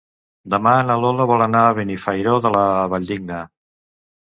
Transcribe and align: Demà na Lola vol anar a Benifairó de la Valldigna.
Demà 0.53 0.71
na 0.87 0.95
Lola 1.03 1.27
vol 1.33 1.43
anar 1.47 1.61
a 1.67 1.77
Benifairó 1.81 2.35
de 2.47 2.55
la 2.57 2.65
Valldigna. 2.97 3.45